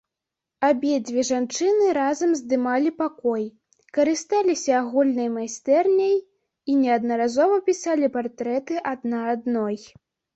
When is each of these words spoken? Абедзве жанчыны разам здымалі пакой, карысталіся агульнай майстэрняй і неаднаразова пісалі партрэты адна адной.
Абедзве 0.67 1.23
жанчыны 1.29 1.89
разам 1.97 2.31
здымалі 2.39 2.91
пакой, 3.01 3.43
карысталіся 3.97 4.71
агульнай 4.77 5.29
майстэрняй 5.35 6.15
і 6.69 6.79
неаднаразова 6.79 7.59
пісалі 7.69 8.11
партрэты 8.17 8.81
адна 8.93 9.19
адной. 9.35 9.77